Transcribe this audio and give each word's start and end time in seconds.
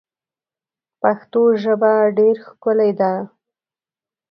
پښتو 1.01 1.41
ژبه 1.63 1.93
ډیر 2.17 2.35
ښکلی 2.45 2.91
ده. 2.99 3.13